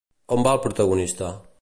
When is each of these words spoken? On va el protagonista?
On 0.37 0.45
va 0.47 0.55
el 0.57 0.63
protagonista? 0.65 1.33